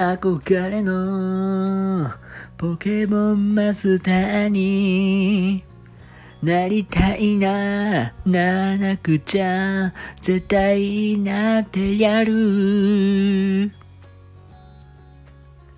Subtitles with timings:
[0.00, 2.10] 憧れの
[2.56, 5.62] ポケモンマスターに
[6.42, 9.92] なりたいな、ならなくちゃ、
[10.22, 13.70] 絶対なってやる。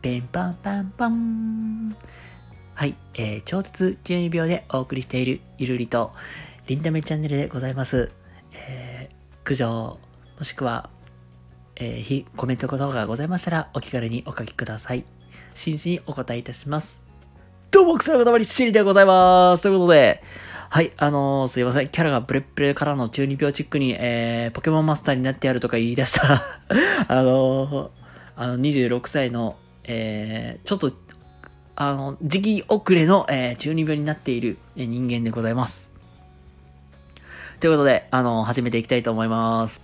[0.00, 1.94] ペンパンパンパン。
[2.74, 6.12] はい、えー、超絶12秒でお送りしているゆるりと、
[6.68, 8.10] りんためチャンネルでございます。
[8.54, 9.14] えー、
[9.44, 10.00] 苦情、
[10.38, 10.88] もしくは、
[11.78, 15.04] えー、非コメントことがございましたら、お気軽にお書きください。
[15.54, 17.02] 真摯にお答えいたします。
[17.70, 19.62] どうも、草の塊シリでございます。
[19.64, 20.22] ということで、
[20.70, 21.88] はい、あのー、すいません。
[21.88, 26.42] キャラがブレッブレからの12秒チックに、えー、ポケモンマスターになってやるとか言い出した、
[27.08, 27.88] あのー、
[28.36, 30.92] あの、26歳の、えー、ちょっと、
[31.76, 35.90] あの、時期遅れの、えー、12秒になっているえ人間でございます。
[37.60, 39.82] ということで、あの、始めていきたいと思います。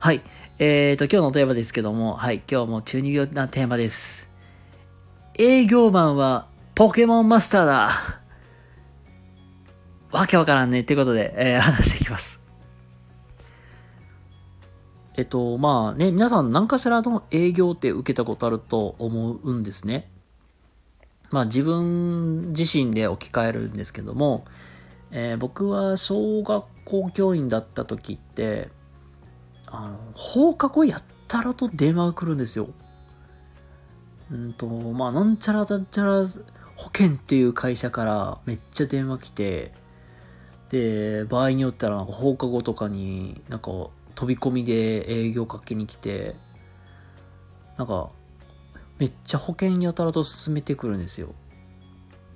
[0.00, 0.22] はい。
[0.62, 4.28] えーと、今日のテーマですけども、はい、今日も12秒なテーマです。
[5.38, 7.90] 営業マンはポケモンマスターだ
[10.12, 10.80] わけわからんね。
[10.80, 12.44] ってことで、えー話していきます。
[15.16, 20.10] えっと、まあね、皆さん何かしらの営業って受けたことあると思うんですね。
[21.30, 24.44] まあ自分自身で置き換えるんですけども、
[25.10, 28.68] えー僕は小学校教員だった時って、
[29.70, 32.68] あの、放課後やったらと電話が来るんですよ。
[34.30, 36.26] うんと、まあ、なんちゃらなんちゃら
[36.76, 39.72] 保険っていう会社からめっちゃ電話来て、
[40.70, 43.70] で、場合によったら放課後とかになんか
[44.14, 46.36] 飛び込みで営業かけに来て、
[47.76, 48.10] なんか、
[48.98, 51.34] めっちゃ保険やたらと進めてくるんですよ。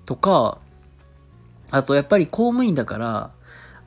[0.07, 0.59] とか、
[1.71, 3.31] あとやっぱり公務員だから、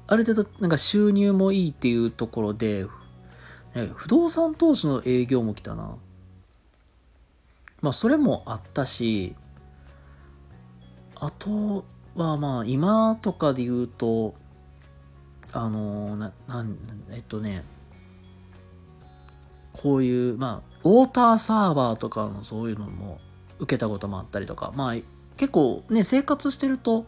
[0.05, 2.85] ある程度なんか収入もいいっていうところで、
[3.78, 5.95] ね不動産投資の営業も来たな。
[7.81, 9.36] まあそれもあったし、
[11.15, 11.86] あと
[12.16, 14.36] はまあ今とかで言うと、
[15.54, 16.77] あのな、なん、
[17.11, 17.64] えっとね、
[19.73, 23.20] こういう、まあ、ウォーターサーバーとかのそういうのも
[23.60, 24.95] 受けたこともあったりとか、まあ
[25.37, 27.05] 結構ね、生活してると、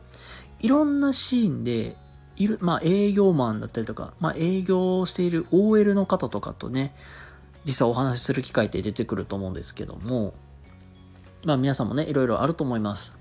[0.59, 1.95] いろんなシーンで、
[2.39, 6.95] いる、まあ営業マンだったりとか、まあ営業している OL の方とかとね、
[7.65, 10.33] 実際お話しする機会って出てくると思うんですけども、
[11.43, 13.15] まあ皆さんもね、いろいろあると思います。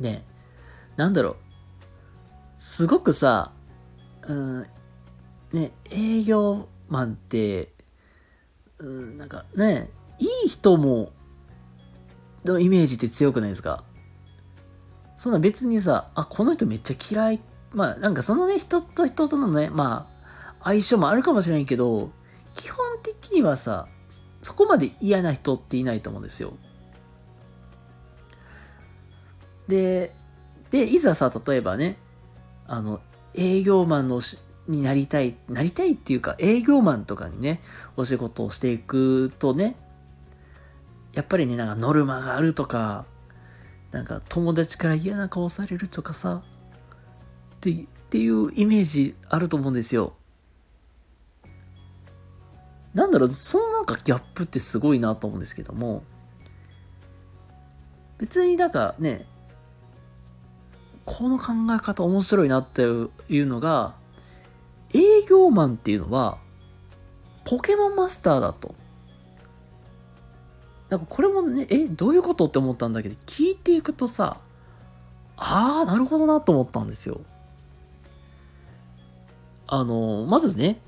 [0.00, 0.24] で、
[0.96, 1.36] なんだろう、
[2.58, 3.52] すごくさ、
[4.22, 4.66] うん、
[5.52, 7.72] ね、営業マンって、
[8.78, 11.12] うん、なんかね、いい人も、
[12.44, 13.84] のイメージって強くないですか？
[15.16, 17.40] そんな別にさ、あ、この人めっちゃ嫌い。
[17.72, 20.08] まあなんかそのね、人と人とのね、ま
[20.60, 22.10] あ、相性もあるかもしれないけど、
[22.54, 23.88] 基本的にはさ、
[24.42, 26.54] そこまで嫌な人っていないと思うんですよ。
[29.68, 30.14] で、
[30.70, 31.96] で、いざさ、例えばね、
[32.66, 33.00] あの、
[33.34, 37.60] 営業マンのしになりたい、なりたいっていうか、営業マンとかにね、
[37.96, 39.76] お仕事をしていくとね、
[41.12, 43.04] やっぱりね、なんかノルマがあるとか、
[43.90, 46.42] なんか友達から嫌な顔されるとかさ、
[47.60, 50.14] ってっていうイメージあると思うんですよ。
[52.94, 56.02] なんだろう、そのなんかギャップってすごいなと思うんですけども、
[58.18, 59.26] 別になんかね、
[61.04, 63.94] この考え方面白いなっていうのが、
[64.92, 66.38] 営業マンっていうのは、
[67.44, 68.74] ポケモンマスターだと。
[70.88, 74.40] なんかこれもね、え、どういうことって思ったんだけど、聞いていくとさ、
[75.36, 77.20] ああ、なるほどなと思ったんですよ。
[79.72, 80.80] あの、まずね、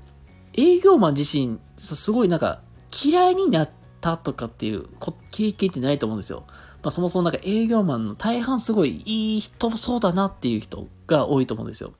[0.55, 2.61] 営業マン自身、すごいなんか
[3.03, 3.69] 嫌いになっ
[4.01, 4.85] たとかっていう
[5.31, 6.43] 経験ってないと思うんですよ。
[6.83, 11.93] まあそもそもなんか営業マンの大半すごいいい人そうだなっていう人が多いと思うんですよ。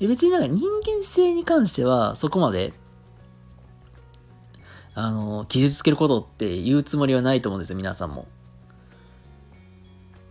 [0.00, 2.72] で別になんか人間性に関してはそこまで、
[4.94, 8.26] あの、傷つけることって言うつもりはないと思うんですよ、皆さんも。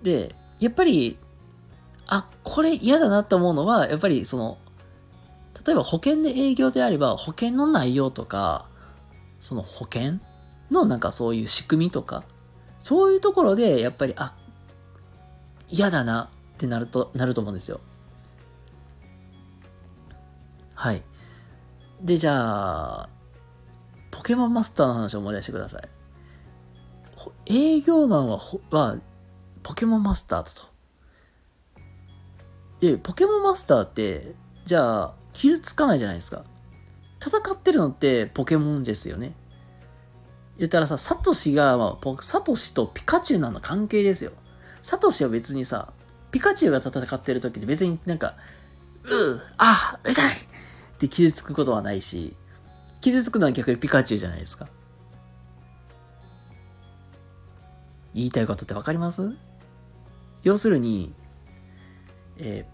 [0.02, 1.20] で、やっぱり、
[2.08, 4.58] あ、これ嫌だなと思うのは、やっぱりその、
[5.66, 8.68] 例えば保険で営業であれば、保険の内容とか、
[9.40, 10.20] その保険
[10.72, 12.24] のなんかそういう仕組みとか、
[12.80, 14.36] そういうところで、やっぱり、あ、
[15.70, 17.80] 嫌だなってなると、なると思うんですよ。
[20.76, 21.02] はい。
[22.02, 23.10] で、じゃあ、
[24.12, 25.90] ポケモンマスターの話を思い出してください。
[27.46, 28.40] 営業マンは、
[28.70, 28.98] は、
[29.64, 30.64] ポケモンマスターだと。
[32.82, 34.36] で、ポケモンマスターって、
[34.66, 36.44] じゃあ、傷つかないじゃないですか。
[37.20, 39.34] 戦ってるのってポケモンですよね。
[40.58, 44.32] 言ったらさ、サトシが、まあ、サトシとピカチュウなの関係ですよ。
[44.82, 45.94] サトシは別にさ、
[46.32, 48.36] ピカチュウが戦ってる時って別になんか、
[49.04, 50.38] うう、あ、痛いっ
[50.98, 52.36] て傷つくことはないし、
[53.02, 54.68] 傷つくのは逆にピカチュウじゃないですか。
[58.14, 59.36] 言いたいことってわかります？
[60.44, 61.14] 要するに、
[62.38, 62.73] えー、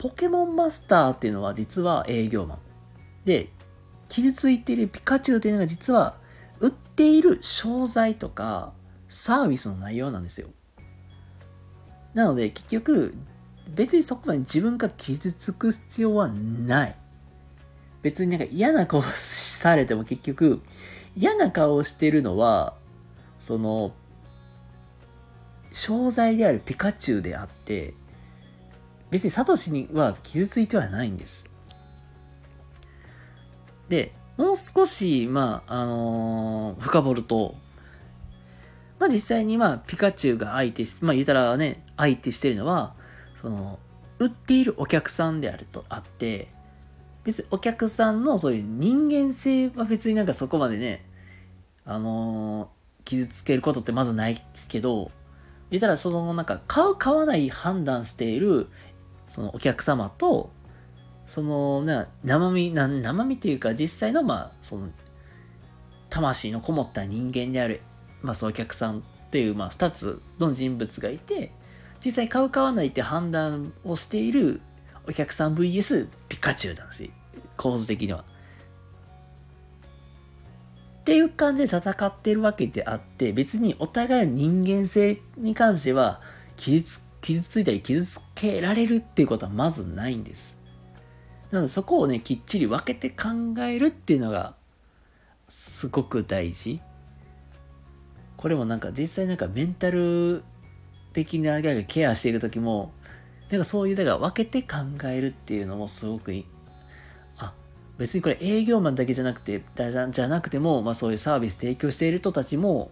[0.00, 2.58] ポケモンマスターっていうのは実は営業マン。
[3.26, 3.50] で、
[4.08, 6.16] 傷ついているピカチュウっていうのが実は
[6.58, 8.72] 売っている商材とか
[9.08, 10.48] サービスの内容なんですよ。
[12.14, 13.14] なので結局
[13.68, 16.96] 別にそこまで自分が傷つく必要はない。
[18.00, 20.62] 別になんか嫌な顔されても結局
[21.14, 22.72] 嫌な顔をしてるのは
[23.38, 23.92] その
[25.72, 27.92] 商材であるピカチュウであって
[29.10, 31.50] 別にサトシには傷ついてはないんです。
[33.88, 37.56] で、もう少し、まあ、あのー、深掘ると、
[38.98, 42.94] まあ実際にまあピカチュウが相手し、まあ言うたらね、相手してるのは、
[43.34, 43.78] その、
[44.18, 46.48] 売っているお客さんであるとあって、
[47.24, 51.04] 別にお客さんのそういう人間性は別になんかそこまでね、
[51.84, 55.10] あのー、傷つけることってまずないけど、
[55.70, 58.68] 言ったらそのなんか買う買わない判断している
[59.30, 60.50] そのお客様と
[61.28, 64.88] そのな生身な生身というか実際のまあその
[66.10, 67.80] 魂のこもった人間である
[68.22, 71.52] まあそのお客さんっていうまあ2つの人物がいて
[72.04, 74.60] 実際買う買わないって判断をしている
[75.08, 77.10] お客さん VS ピカチュウなんですよ
[77.56, 78.24] 構図的には。
[81.00, 86.20] っていう感じで戦ってるわけであって別にお互いの人間性に関しては
[86.56, 90.58] 傷つく傷ついたり傷つけられるっていうことはまずないんです。
[91.50, 93.28] なのでそこをねきっちり分けて考
[93.62, 94.54] えるっていうのが
[95.48, 96.80] すごく大事。
[98.36, 100.44] これもなんか実際なんかメンタル
[101.12, 102.92] 的なケアしている時も
[103.50, 104.78] なんかそういうだから分けて考
[105.08, 106.46] えるっていうのもすごくいい
[107.36, 107.52] あ
[107.98, 112.90] 別にこれ営業マンだけじゃなくて、じゃなくても、まあそういうサービス提供している人たちも、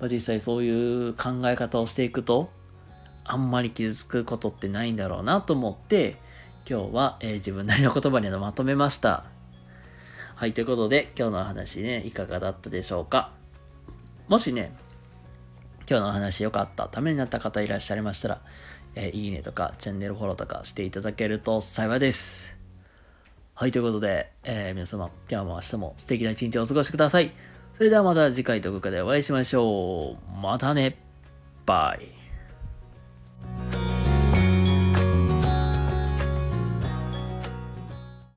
[0.00, 2.50] まあ、実際そういう考え方をしていくと、
[3.24, 6.16] あんまり傷つくことってないんだろうなと思って、
[6.68, 9.24] 今日は、えー、自分なりの言葉にまとめました。
[10.34, 13.32] はい、ということで今日のお話ね、いかがだったでしょうか？
[14.28, 14.74] もしね、
[15.88, 18.40] 今日のお話良かった、ためになった方いらっしゃいましたら、
[18.94, 22.56] えー、いいねとかチャンネルフォローとかしていただけると幸いです。
[23.54, 27.32] はい、ということで、えー、皆様、今日も明日も素敵な一日をお過ごしください。
[27.74, 30.40] それではまた次回どこかでお会いしましょう。
[30.40, 30.96] またね。
[31.66, 32.21] バイ。